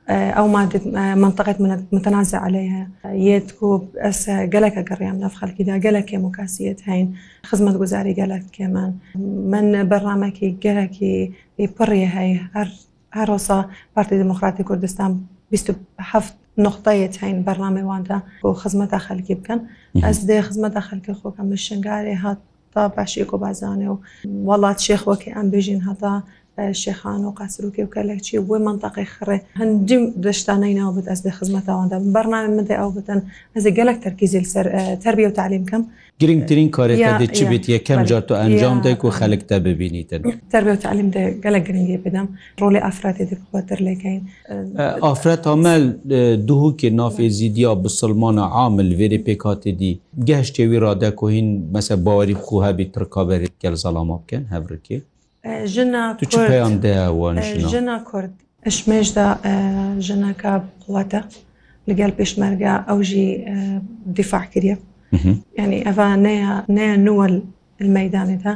[0.09, 0.81] او ماده
[1.15, 8.45] منطقه متنازع عليها يتكوب اس قلك قريم نفخ الكدا قلك مكاسيت هين خدمه گزاري قلك
[8.51, 8.93] كمان
[9.51, 10.97] من برنامجي قلك
[11.79, 12.71] بري هي هر
[13.13, 15.21] هروسا بارتي ديمقراطي كردستان
[15.55, 19.59] 27 نقطەیە هاین بەرنامەیواندا بۆ خزمەتە خەلکی بکەن
[20.03, 22.37] ئەس دێ خزمەتە خەلکی خۆکە من شنگارێ هات
[22.73, 23.97] تا باشی کۆبازانێ و
[24.47, 26.13] وڵات شێخوەکە ئەم بێژین هەتا
[26.83, 31.97] شێخان و قاسرروکی و کەلێکی وێ منتەقی خڕێ هەندیم دەشتانەی ناو بێت ئەس لە خزمەتەوەدا
[32.15, 33.19] بەرنامە مدە ئەو بتەن
[33.55, 34.65] ئەزی گەلک تەرکیزیل سەر
[35.03, 35.83] تەربیە و تعلیمکەم
[36.21, 40.21] گرنگترین کارێکدە چی بێت یەکەم جار تۆ ئەنجام دایک و خەلکتە ببینیتن
[40.53, 41.09] تەربیە و تعلیم
[41.43, 42.27] گەلە گرنگی پێدەم
[42.61, 44.21] ڕۆلی ئافراتێ دەخواتر لەکەین
[45.05, 45.83] ئافرەت ئەمەل
[46.49, 49.93] دووکێ نافێزیدیا بسلمانە عامل وێری پێکاتێدی
[50.29, 54.97] گەشتێوی ڕادەکۆهین مەسە باوەری خوهبی ترکابێت گەل زەڵاما بکەن هەورکی
[55.73, 57.29] ژنایان داوە
[57.73, 58.33] ژنا کورد
[58.67, 59.27] ئەشمێشدا
[60.07, 61.21] ژنەکە بڵاتە
[61.89, 63.27] لەگەل پێشمەرگا ئەوژی
[64.17, 64.75] دیفاعکردە
[65.59, 66.07] ینی ئەە
[66.75, 67.35] نەیە نوەل
[67.81, 68.53] المەدانێتە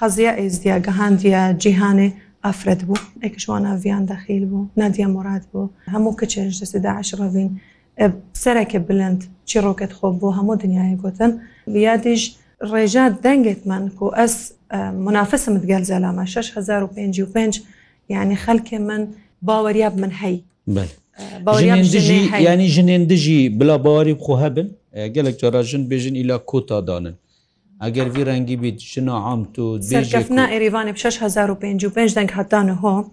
[0.00, 2.09] قەزیە ئێزدیە گەهاندە جیهانێ
[2.44, 7.50] ئافرەت بوو ئەکشوانە ڤیان دەخیل بوو نادیە مرات بوو هەموو کچێش دەسێدا عشڕڤین
[8.44, 11.32] سەرەکە بلند چیرۆکت خۆ بۆ هەموو دنیای گوتن
[11.88, 12.22] یادیش
[12.70, 14.35] ڕێژا دەنگێتمان کو ئەس
[15.06, 17.62] منافسمت گەل زەلامە 6555
[18.09, 19.02] یعنی خەلکێ من
[19.46, 20.37] باوەریاب من هەی
[22.40, 24.68] ینی ژنێن دژی بلا باوەری بخۆ هەبن
[25.16, 27.14] گەلێک جاراژن بێژن ئیلا کۆتادانن.
[27.85, 33.04] ئەگەر وی ڕەنگی بیت شنا عام تو سەرکەفنا عێریوانێ 6555 دەنگ هەتانە هۆ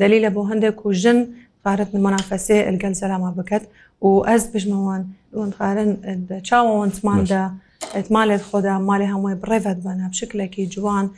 [0.00, 1.18] دلیلە بۆ هەندێک و ژن
[1.64, 3.62] قارت المنافسة القن سلامة بكت
[4.00, 7.50] وأز بجموان ونقارن تشاو ونتمان دا
[8.08, 11.10] تمالت خدا مالي هموي بريفت بنا بشكلكي جوان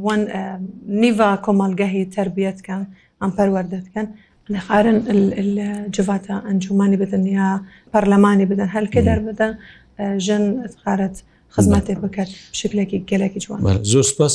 [0.00, 2.86] وان نيفا كمال قهي تربيت كان
[3.22, 4.08] ام پروردت كان
[4.50, 7.60] نخارن الجواتا انجماني بدن يا
[7.94, 9.54] برلماني بدن هل كدر بدن
[10.00, 11.24] جن خارت
[11.56, 12.28] خزمەتێک بکات
[12.60, 13.58] شکلێکی گەلێکی جوان
[13.92, 14.32] زۆر سپس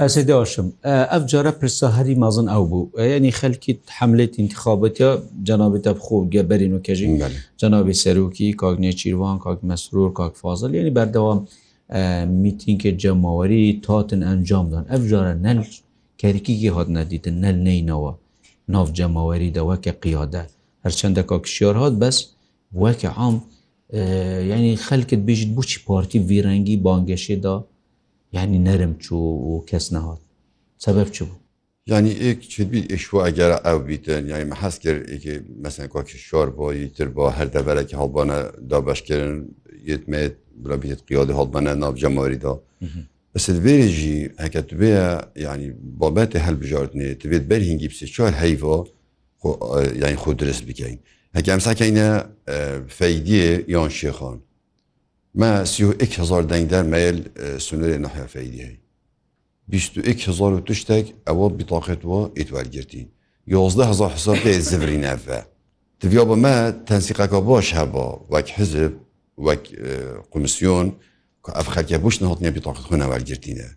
[0.00, 0.66] ئەسی داشم
[1.12, 2.84] ئەف جارە پرسە هەری مازن ئەو بوو
[3.16, 5.08] ینی خەلکی حملێت انتخابەتە
[5.48, 7.12] جنابێتە بخۆ گەبەرین و کەژین
[7.60, 11.38] جنابی سەرۆکی کاگنێ چیروان کاک مەسرور کاک فازل یعنی بەردەوام
[12.42, 15.58] میتینکە جەماوەری تاتن ئەنجامدان ئەف جارە نەل
[16.22, 18.12] کەریکیی هات نەدیتن نەل نینەوە
[18.74, 20.42] ناف جەماوەری دەوەکە قیادە
[20.84, 22.16] هەرچەندە کاکشیار هات بەس
[22.82, 23.36] وەکە عام
[23.92, 27.64] یعنی خەلکت بیژت بچی پارتی ڤیرەنگی بانگەشێدا
[28.32, 30.20] یعنی نەرم چوو و کەس نەهات
[30.78, 31.38] سبب چ بوو
[31.86, 35.02] ینی ئێکبیێشوە ئەگەرە ئەو بیتن یعنی مە حەز کرد
[35.62, 38.38] مەسن کۆکی شۆر بۆی تر بۆ هەردەبەرێکی هەڵبانە
[38.70, 39.36] دابشکردن
[39.92, 42.54] یتمێت بڵ بیت قیادی هەڵبانە ناوجەماریدا
[43.34, 44.92] بەسێژی ئەکە بێ
[45.46, 45.68] ینی
[46.00, 48.76] بابەتی هەلبژارتنێت بێت بەرهنگی پسی چۆر هەیڤۆ
[50.02, 50.98] یعنی خۆ درست بکەین.
[51.34, 52.22] Hekem sakeyne
[52.88, 54.38] feydiye yan şêxan.
[55.34, 57.18] Me siyo ek hezar dengder meyel
[57.58, 58.70] sunê nehe feydiye.
[60.26, 63.08] hezar tiştek ew bitaqet ve itwergirtîn.
[63.46, 65.42] Yozda hezar hesab zivrîn ev ve.
[66.00, 68.92] Tiviya bi me tensiqeka baş heba wek hizib
[69.36, 69.60] wek
[70.32, 70.92] komisyon
[71.42, 73.68] ku ev xerke bûş nehatiye bitaqet xwe newergirtîne.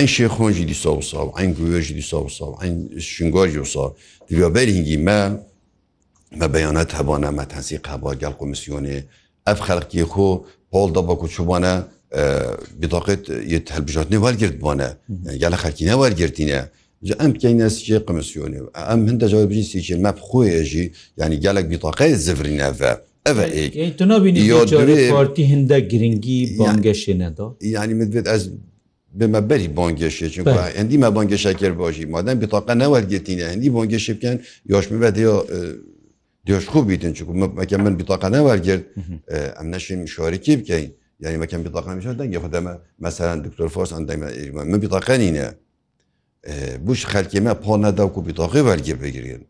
[0.00, 3.84] ein şêxan jî dîsa wisa, ein guye jî dîsa wisa, ein şingar jî wisa,
[4.30, 5.20] Diviya berîngî me,
[6.40, 8.98] بە بەیانەت هەبووە مە تەنسی قەبووە گەڵ کۆمیسیۆنێ
[9.48, 10.28] ئەف خەلکی خۆ
[10.72, 11.74] پۆڵ دەبە و چوبانە
[12.82, 13.22] بتاقێت
[13.74, 14.88] هەلبژاتنی وەرگرت بوونە
[15.42, 16.60] یا لە خەرکینە وەرگرتینە
[17.20, 20.84] ئەم بکەینەسیێ قمیسیۆنێ ئەم هەندە جاوە بریسیکی مەپ خۆێژی
[21.20, 22.68] ینی گەلک بیتاقی زفرینەە
[23.26, 28.42] ئەوەتی هەندە گرنگی بانگەشێنەدا ینی مدوێت ئەس
[29.18, 34.36] بمەبەری بانگێشێ چونکە هەندی مە بانگێشە کرد باشی مادەم بتاقە نەوەرگێتینە هەندی بانگێشی بکەن
[34.74, 35.16] یاشمەبەت
[36.46, 38.84] دیۆش خوب بیتن چکو مەکە من بتاقانە وەرگرت
[39.56, 40.88] ئەم نەشین شۆرەکی بکەین
[41.22, 42.74] یعنی مەکەم بتاقانیشان دەنگی خودمە
[43.04, 44.28] مەسەران دکتۆر فۆس ئەندەمە
[44.70, 45.48] من بتاقانینە
[46.84, 49.42] بوش خەکیمە پۆنەدا وکو بتاقی وەرگێ بگرین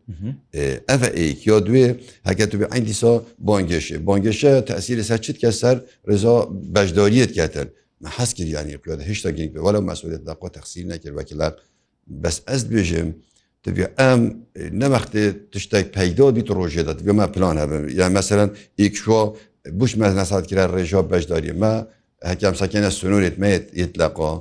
[0.89, 1.85] ئەە ئیکیا دوێ
[2.29, 3.13] هەکە تو بێ ئەندیسا
[3.47, 5.77] بانگشێ بانگشە تەسیری سەر چیت کە سەر
[6.09, 6.35] ڕێزا
[6.75, 7.67] بەشداریت کەتر
[8.17, 11.47] حەسکردیانی پیادا هشتا گەنگ بێ وەلا مەسوولێت داقۆ تەخسیر نەکرد وەکیلا
[12.23, 13.07] بەس ئەست بێژم
[13.67, 14.21] دەبێ ئەم
[14.81, 15.23] نەمەختێ
[15.53, 18.49] تشتێک پەیدا دیت ڕۆژێدا دەبێمە پلان هەبم یا مەسەرەن
[18.79, 19.19] ئیکشۆ
[19.79, 21.73] بش مەزنەسات کرا ڕێژا بەشداری مە
[22.29, 24.31] هەکەم ساکەە سنوورێت مێت ئیتلقا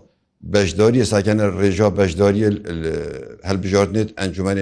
[0.55, 2.43] بەشداری ساکەە ڕێژا بەشداری
[3.49, 4.55] هەلبژاردنێت ئەنجومێ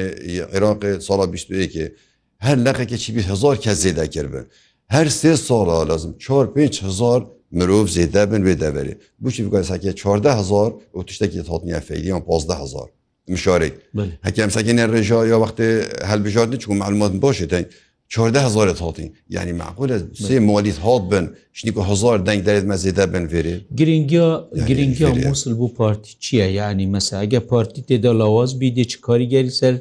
[0.53, 1.87] عێراقی ساڵا 21ێ
[2.44, 4.46] هەر لەقێکی چی هزار کە زێدا کردبن
[4.94, 7.20] هەر سێ ساڵا لازم 4 5هزار
[7.59, 12.55] مرۆڤ زێدا بن وێ دەبێت بچی بگەن ساکە 14 هزار و تشتێکی هاتنیە فەیلیان 15
[12.62, 12.88] هزار
[13.35, 13.75] مشارەیت
[14.27, 15.66] هەکەم ساکنە ڕێژا یا وقتی
[16.11, 17.64] هەلبژاردن چکو معلومات باشێتین
[18.12, 21.25] چهده هزارت هاتین یعنی معقولە سێ مالیت هاات بن
[21.59, 24.29] شنی کو هزار دەنگ دەێت مەزیدا بن فێرێ گرنگیا
[24.69, 29.75] گرنگیا مووسل بوو پارتی چییە یعنی مەساگە پارتی تێدا لاواز بیدێ چ کاریگەری سەر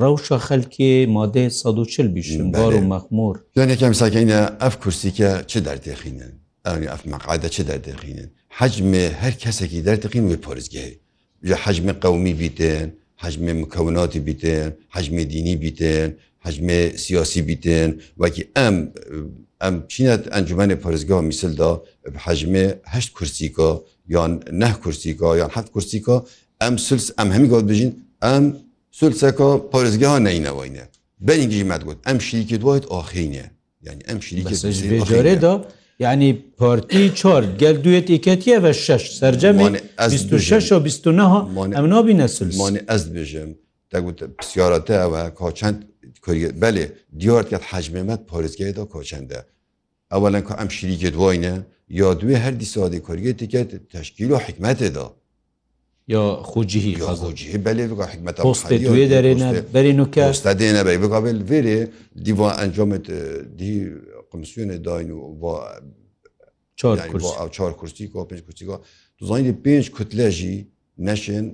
[0.00, 6.32] ڕەوشە خەلکێ مادە 140 بیشن بار و مەخمور یانەکەم ساکەینە ئەف کورسیکە چ دەردێخینن
[6.92, 10.98] ئەف مەقعدە چ دەردێخینن حجمێ هەر کەسێکی دەردەقین وێ پۆرزگەهەیە
[11.46, 16.08] حجمی قومی بیتن حجمی مکەوناتی بیتن حجمی دینی بیتن
[16.46, 17.88] حجمی سیاسی بیتن
[18.22, 18.76] وەکی ئەم
[19.62, 21.70] ئەم چینەت ئەنجومی پەرزگا میسلدا
[22.26, 23.70] حجمی هەشت کورسیکا
[24.14, 26.16] یان نه کورسیکا یان حەت کورسیکا
[26.62, 27.90] ئەم سلس ئەم هەمی گات بژین
[28.24, 28.44] ئەم
[29.00, 30.84] سلسەکە پارێزگەها نینەوەینە
[31.26, 33.46] بەنگیمەت گوت ئەم شیریکی دوایت ئاخینە
[33.86, 34.56] یعنی ئەم شیریکی
[35.12, 35.54] جارێدا
[36.00, 39.68] یعنی پارتی چار گەل دوێت ئیکەتیە بە شش سرجەمی
[40.08, 43.50] 26 و 29 ئەم نابی نەسلمانی ئەست بێژم
[44.40, 45.78] پسیارەتە ئەوە کاچەند
[46.62, 46.84] بەێ
[47.20, 49.40] دیارت کە حەجمێمەت پارێزگایدا کۆچەندە
[50.12, 51.54] ئەوەن کە ئەم شیریکە دوینە
[52.00, 53.62] یا دوێ هەردی سادی کۆرگێت تکە
[53.96, 55.06] تشکیل و حکمەتێدا
[56.14, 59.38] یا خوجیهی خوجیهی بله بگا حکمت پست توی دارین
[59.74, 61.78] برینو که استادین بی بگا بل ویره
[62.26, 63.06] دیوان انجامت
[63.60, 63.72] دی
[64.30, 65.10] komisyonê dayin
[66.76, 67.08] çar
[67.76, 68.64] kursî pênc kursî
[69.20, 70.56] zanî pênc kutle jî
[71.08, 71.46] neşin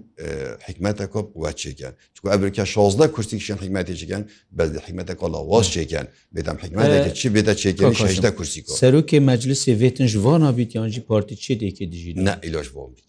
[0.68, 5.38] hikmete ku quvvet çeken Çünkü evke şazda kursî kişinin hikmetê çeken bez de hikmete kola
[5.50, 10.74] vaz çeken bêdem hikmeteke çi bêde çeken şeşte kursî Serokê meclisê vêtin ji vana bît
[10.76, 13.02] yan jî partî çêdekê dijî ne îlaj van bît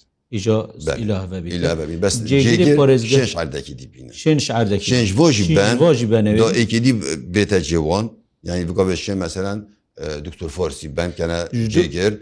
[3.43, 6.25] erdekî dibîne şerdekî ji bo jî ben
[6.61, 6.89] ekî
[7.35, 9.65] bête cewan yani bu kabeşe mesela
[9.97, 10.47] Dr.
[10.47, 12.17] Forsi ben kene cegir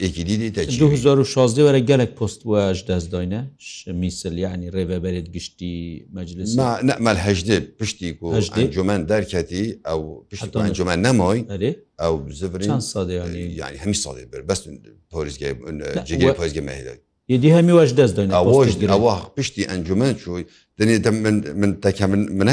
[0.00, 3.44] ekiliydi te 2016 were gelek post waj dezdayne
[3.86, 5.70] misel yani reveberet giştî
[6.12, 6.56] meclis
[7.06, 11.38] mel hecdê piştî ku encomen derketî ew piştî encomen nemoy
[11.98, 14.66] ew zivrin yani hemî sadê bir bes
[15.10, 15.50] porizge
[16.36, 17.00] porizge mehilek
[17.34, 18.16] یدی هەمی وەش دەست
[18.94, 20.44] ئەوە پشتی ئەنجومەن چوی
[20.78, 20.94] دنی
[21.60, 22.52] من تەکەمنەنە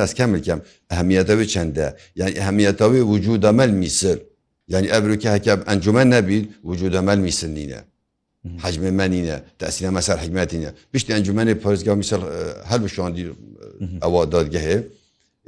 [0.00, 0.60] ڕاستکەملکەم
[0.92, 1.86] ئەهمیەتەوی چەندە
[2.20, 4.16] یعنی ئەهمیەتەوەی وجود ئەمەل میسر
[4.72, 7.80] یعنی ئەبروکی هەکەب ئەنجومەن نەبییت وجود ئەمەل میسر نینە
[8.64, 12.20] حجمە منینە تاسیینە مەسەر حکمەتینە پشتی ئەنجومەنی پۆزگا میسر
[12.70, 13.24] هەر بشواندی
[14.04, 14.76] ئەوە دادگەهێ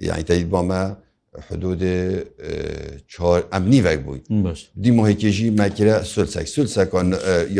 [0.08, 0.80] یعنی تایید بۆمە
[1.50, 1.82] حدود
[3.52, 4.22] ئەمنی وەک بووین
[4.82, 7.06] دی مۆهێکێژی ماکرە سولسەک سولسەکان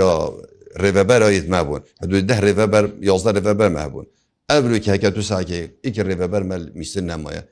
[0.01, 0.11] یا
[0.83, 4.07] ڕێبەبەرەوەیت مابوون دوێ ده ڕێبەبەر یازدە ڕێبەبەر مابوون
[4.51, 7.43] ئەبلوکی هەکە تو ساکێ ئیکە ڕێبەبەر مەل میسر نامایە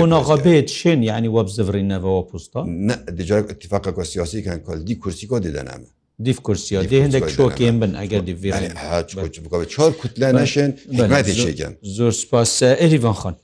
[0.00, 2.60] قۆناغەبێت شێن ینی وەبزڤڕینەوە پوستە
[3.18, 5.88] دجار اتفاقە کۆسیاسی کان کلدی کورسی کۆ دێدەنامە
[6.26, 8.22] دیف کورسیا دی هەندێک چۆکێن بن ئەگەر
[9.74, 10.70] چۆر کوتلا نەشێن
[11.44, 13.34] شێگەن زۆر سپاس ئەریڤان خۆن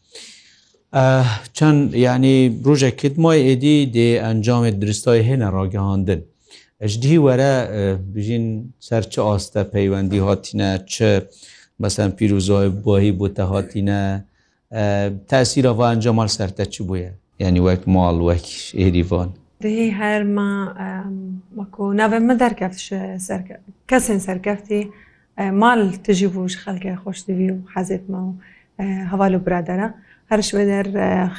[1.57, 6.21] چەند یعنی ڕژێک کردمای ئێدی دێ ئەنجامێت درستای هێنە ڕاگەهاندن
[6.85, 7.53] ئەشدی وەرە
[8.15, 8.47] بژین
[8.89, 10.97] سەر چ ئاستە پەیوەندی هاتیە چ
[11.83, 14.01] بەسەر پیرروزۆی بۆهی بۆتە هاتیە
[15.31, 17.11] تاسیرەوان جەمال سەرتە چ بووە
[17.43, 18.47] یعنی وەک ماڵ وەک
[18.81, 19.29] عێریوان
[19.65, 20.51] دهی هەرما
[21.61, 22.79] وەکو ناوێ من دەرکەفت
[23.91, 24.83] کەسێن سەرکەفتی
[25.63, 28.31] ماڵ تژی بووش خەلکە خۆشتوی و حەزێتمە و
[29.11, 29.89] هەواڵ و برادەرە
[30.31, 30.87] هەرشوێ دەر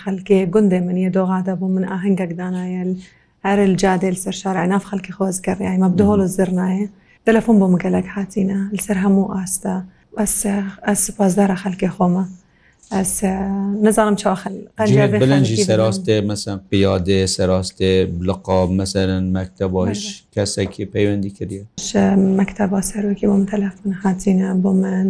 [0.02, 2.84] خەلکێ گوندێ منیە دۆغادە بوو من ئاهنگەکدانایە
[3.48, 6.88] هەر الجادێ لەسەر شارعنا خەڵکی خۆزگەڕی ئەمە بدۆڵ و زرنایە
[7.28, 9.76] تەلەفۆن بۆ مگەلک هاتیینە لەسەر هەموو ئاستا
[10.88, 12.26] ئەس سپاسدارە خەلکی خۆمە
[13.86, 20.02] نزانم چاخەلەنجی سەراستێ مەسم پیادێ سەراستێ بلقاب مەسەرن مەکتە باش
[20.36, 21.62] کەسێکی پەیوەندی کردی
[22.40, 25.08] مەکتە با سەرۆکی بۆم تەلەفۆن هاتیینە بۆ من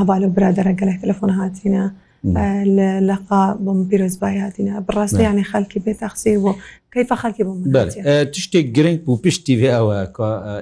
[0.00, 1.84] هەبال و برادەرە گەلک تەلەفۆن هاتیینە
[2.24, 6.52] لەقا بۆم پیرۆزبای هاتیە بڕاستی یانی خەکی بێت تەخسی بۆ
[6.94, 7.54] کەیف خەکی بۆ
[8.34, 9.96] تشتێک گرنگ بوو پشتی بێ ئەوە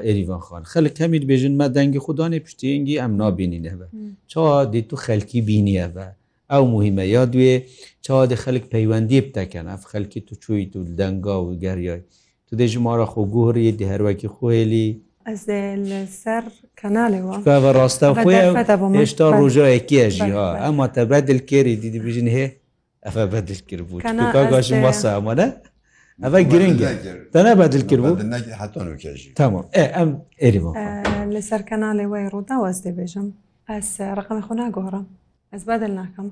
[0.06, 3.86] ئێریوان خۆن خەلک هەمیر بێژن مە دەنگی خوددانی پشتینگی ئەم نابینی نەبە
[4.30, 6.06] چا دی تو خەلکی بینیەوە
[6.52, 7.54] ئەو مهمە یا دوێ
[8.04, 12.00] چا دی خەلک پەیوەندی بتەکەن ئەف خەلکی تو چوی تو دەنگا و گەریای
[12.46, 14.88] تو دێژمارە خۆ گوهری دی هەروەکی خۆێلی
[15.26, 15.44] ئەز
[15.90, 16.44] لەسەر
[16.84, 18.36] ڕاستە خۆی
[19.00, 22.48] هێشتا ڕۆژایەکیژی ها ئەما تەبە دلکێری دیدی بژین هەیە
[23.04, 24.00] ئەفە بە دل کرد بوو
[24.52, 25.48] گاشم وەسە ئەمەە؟
[26.22, 26.88] ئەە گرنگە
[27.34, 28.16] دەنا بە دل کرد بوو
[29.38, 29.52] تام
[29.86, 30.10] ئەم
[30.42, 30.60] ئێری
[31.34, 33.26] لەسەر کەناڵی وای ڕوودا وەز دەبێژم
[33.70, 35.06] ئەس ڕقمی خۆ ناگۆڕم
[35.52, 36.28] ئەس بەدل ناکەم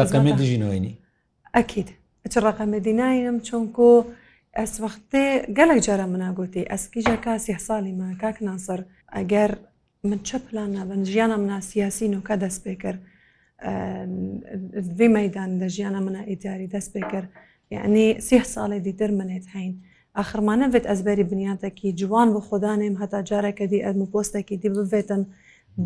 [0.00, 0.92] ڕقمی دژینەوەینی
[1.56, 1.88] ئەکیید
[2.32, 3.88] چ ڕقەمە دینایم چونکو
[4.58, 5.24] ئەس وەختێ
[5.56, 8.80] گەلێک جارە مناگوتی ئەسکیژە کا سیح ساڵی ما کاک ناسەر
[9.16, 9.50] ئەگەر
[10.08, 13.00] من چه پلان نابن ژیانە منا سیاسی نوکە دەست پێ کرد
[14.96, 17.28] دوێ مەدان لە ژیانە منە ئیداری دەست پێ کرد
[17.74, 19.74] یعنی سیح ساڵی دیتر منێت حین.
[20.20, 25.22] ئەخرمانە بێت ئەزبەری بنیاتێکی جوان بە خۆدانێم هەتا جارەکە دی ئەرم پۆستێکی دی ببێتن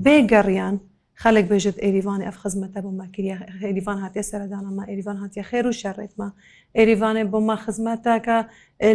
[0.05, 0.77] بێگەڕیان
[1.23, 6.29] خەلک بێژێت ئێریوانی ئەف خزمەتە بۆ ماکریا هێریوان هااتێ سەردانەما ئێریوان هااتە خێر و شەڕێتما
[6.77, 8.39] ئێریوانێ بۆ ما خزمەتەکە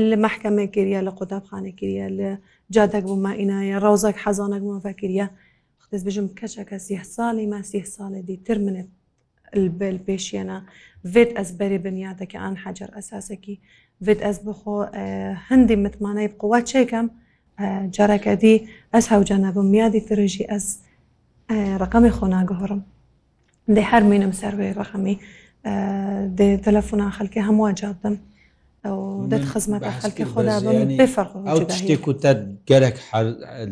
[0.10, 2.32] لە مححکەمە کریە لە قوتابخانە کریە لە
[2.76, 5.26] جادەك بۆ مائینایە ڕوزەك حەزانەك مافەکرە
[5.84, 8.90] خدەست بژم کەچەکە سیح ساڵی ما سیح ساڵێ دیتر منێت
[9.80, 10.58] بل پێشێنە
[11.14, 13.56] vêت ez berê binyadeke an hecer esasekî
[14.06, 14.76] vêt ez bixo
[15.50, 17.08] hindî mitmaneyê biqwa çêkem
[17.98, 18.54] carekedi
[18.98, 20.66] ez hewca nebû miyadî tirijî ez
[21.82, 22.82] ڕقەمی خۆناگەهۆڕم
[23.76, 25.16] دەی هەر منم سەروێ ڕقەمی
[26.38, 28.16] دێ تەلەفۆنا خەلکی هەمووا جابم
[29.32, 30.56] دەت خزمەت خەلکی خۆدا
[31.78, 32.98] شتێک و تەت گەرەک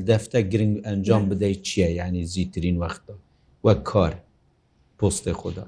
[0.09, 3.13] دەفتە گرنگ ئەنجام بدەیت چییە ینی زیترین وەختە
[3.65, 4.13] وەک کار
[4.99, 5.65] پۆستی خۆدا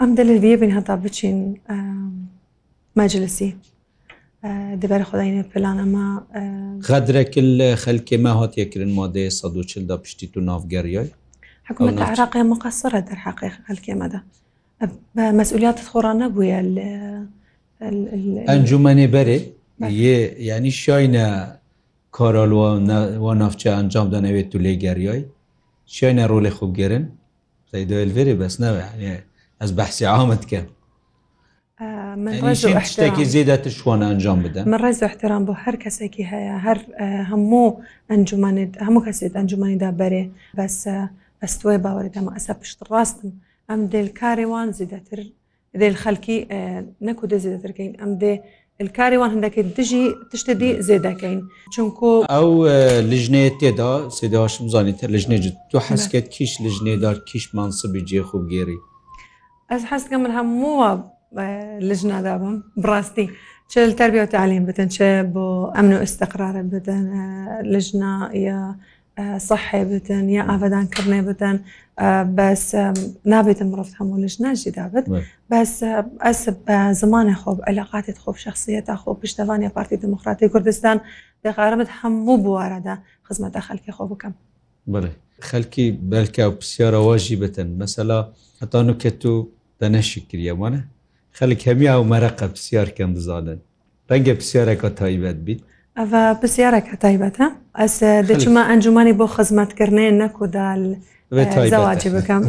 [0.00, 1.38] ئەم دەلێ بین هەتا بچین
[2.98, 3.50] مەجلسی
[4.82, 6.06] دەبەر خداینە پلانەمە
[6.88, 11.08] غەدرێکل لە خەلکێمە هاتیەکردن مادەیە 1940دا پشتی تو ناافگەریای
[11.68, 14.18] حکوومەت عراقی مقصرە دەرحقی خەلکێمەدا
[15.40, 16.62] مەسئولیاتت خۆران نەبووە
[18.50, 19.38] ئەنجومەنێ بەرێ
[20.50, 21.26] ینی شاینە
[22.16, 22.68] کارالوە
[23.42, 25.22] نافچە ئەنجام دەنەوێت تو لێگەریای
[25.94, 27.04] شاینە ڕۆلی خوب گەرن
[27.72, 28.82] دەیدوێ بەس نەوە
[29.60, 30.68] ئەس بەحسی عامت کرد
[32.92, 36.78] شتێکی زیێدەتر شووانە ئەنجام بدەن من ڕێز احترام بۆ هەر کەسێکی هەیە هەر
[37.32, 37.78] هەموو
[38.10, 40.24] ئەنجومانێت هەموو کەسێت ئەنجومانیدا بەرێ
[40.58, 40.78] بەس
[41.42, 43.30] ئەستوێ باوەێتەمە ئەسا پشت ڕاستم
[43.70, 45.20] ئەم دلکارێوان زیدەتر
[45.80, 46.36] دل خەلکی
[47.06, 48.32] نەکو دە زیدەترکەین ئەم دێ
[48.98, 51.38] کاریوان هەندەکەی دژی تشتە دی زێدەکەین
[51.74, 52.48] چونکو ئەو
[53.12, 55.38] لژنێ تێدا سێداهاشم زانانی تر لژنێ
[55.70, 58.78] تۆ حەسکێت کیش لژنێدار کیش مانسبی جێ خوب گێری
[59.70, 60.90] ئەس حەستکە من هەمووە
[61.88, 63.26] لەژنادا بم بڕاستی
[63.70, 64.98] چ تەربیە و تعلیم بدەن چ
[65.34, 67.04] بۆ ئەمن و ئستەقرارە بدەن
[67.72, 68.60] لە ژنا یا
[69.50, 71.56] صحێ بدن یا ئاوادانکردێ بدەن
[72.38, 72.64] بەس
[73.32, 75.06] نابێتم مرۆڤ هەموو لەش ناژی دابێت
[75.52, 75.72] بەس
[76.26, 80.96] ئەس بە زمانی خۆب ئەلاقاتت خۆب شخصیە تا خۆ پشتوانی پارتی دموکراتی کوردستان
[81.44, 82.94] دەغارمت هەموو بوارەدا
[83.26, 84.34] خزمەتە خەلکی خۆ بکەم
[84.92, 85.10] بڵێ
[85.48, 88.18] خەلکی بەلکە و پرسیارەواژی بتن مەسەلا
[88.62, 89.48] هەتان و کە تو
[89.80, 90.80] دەنەشی کریەوانە
[91.38, 93.58] خەلک هەمیا و مەرەقە پرسیار کەم بزانن
[94.10, 95.60] ڕەنگە پرسیارێکە تایبەت بیت
[95.98, 97.46] ئەە پرسیارێکە تایبەتە
[97.80, 100.84] ئەس دەچمە ئەنجومانی بۆ خزمەتکردنێ نەکودال.
[101.74, 102.42] زواجی بکەم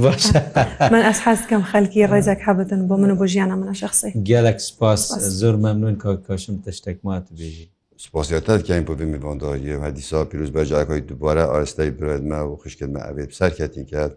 [0.93, 5.01] من ئەس حەستکەم خەلکی ڕێزێک هەبدن بۆ من و بۆ ژیانە منە شخصی گەلک سپاس
[5.39, 7.67] زۆر مەمنون کاکاشم تەشتێکمات بێژی
[8.05, 13.83] سپاسیەتەت کەین بۆ بمی بۆندەیە هەدیسا پیرروز بەجاکۆی دوبارە ئارستای برێدمە و خوشکردمە ئەبێت سەرکەتی
[13.93, 14.13] کرد.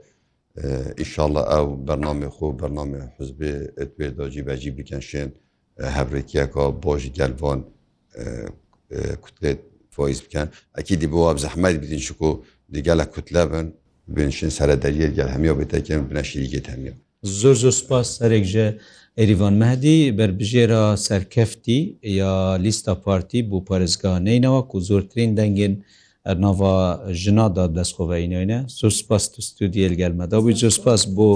[1.03, 3.55] ئیشاءله ئەو بەرنامێ خۆ بەرنامێ حزبێ
[3.95, 5.29] توێ داجی بەجی بکەنشێن
[5.97, 7.61] هەورێکیەکە بۆژی گەلڤۆن
[9.23, 9.61] کوتلێت
[9.95, 12.31] فۆیز بکەن ئەکی دی بۆ زەحمەد بدین شکۆ
[12.77, 13.67] دیگە لە کوتلە بن
[14.17, 16.93] بنشین سرە دەریە گەل هەمیە بتەکەن بنەشیریگەت هەمیە
[17.40, 18.67] زۆر زۆر سپاس سەرێکژە
[19.19, 21.79] ئەریوان مەدی بربژێرە سەرکەفتی
[22.21, 25.75] یا لیستا پارتی بۆ پارێزگانەینەوە و زۆرترین دەنگێن
[26.26, 31.28] ernava e, jina e, da destxoveynoyne Suspas tu studiyel gelmeda bi cuspas bu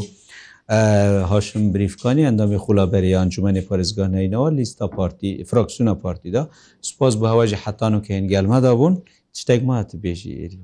[1.32, 6.42] haşim brîfkanî endamê xulaberiyan cumenê parêzganeynawa lîsta partî fraksiyona partî da
[6.88, 8.94] spas bi heva jî hetanokeyên gelmeda bûn
[9.32, 10.58] tiştek me hatibêjî êrî.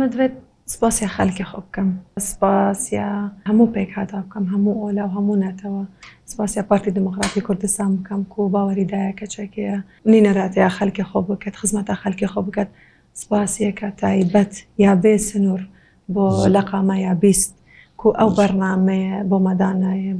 [0.00, 0.34] Medvet
[0.74, 1.88] سپاسی خەکی خۆ بکەم
[2.30, 3.10] سپاسیا
[3.48, 5.82] هەموو پێک هادا بکەم هەموو ئۆلا و هەموو نەتەوە
[6.30, 9.76] سپاسیا پارتی دموکراتی کوردستان بکەم و باوەریدایە کەچێکەیە
[10.12, 12.68] نینەراتەیە خەکی خۆ بکەت خزمەتە خەکی خۆ بکەت
[13.22, 14.52] سپاسیەکە تایبەت
[14.84, 15.62] یا بێ سنوور
[16.14, 16.24] بۆ
[16.54, 17.50] لە قامە یا بیست
[18.00, 20.12] کو ئەو بەرنمەیە بۆ مەدانایە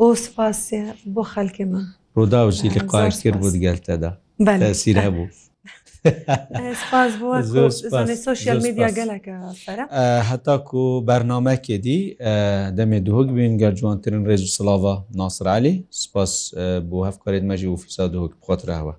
[0.00, 0.80] ئەو سپاسێ
[1.14, 1.84] بۆ خەلکی من
[2.16, 4.10] ڕووداوشی لە قاش کرد بۆ دیگەلتەدا
[4.82, 5.26] سیر هەبوو.
[10.30, 12.00] هەتاکو بەرنمەکێدی
[12.78, 16.32] دەمێ دوهک بین گەر جوانترین ڕێز و سلااوە ناسرعلی سپاس
[16.90, 18.94] بۆ هەفکارێت مەژی و فیسا دوهک بخواتراوە